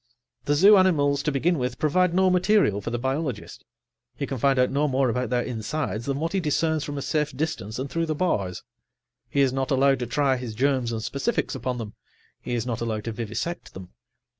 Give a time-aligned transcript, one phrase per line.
[0.45, 3.63] The zoo animals, to begin with, provide no material for the biologist;
[4.15, 7.03] he can find out no more about their insides than what he discerns from a
[7.03, 8.63] safe distance and through the bars.
[9.29, 11.93] He is not allowed to try his germs and specifics upon them;
[12.41, 13.89] he is not allowed to vivisect them.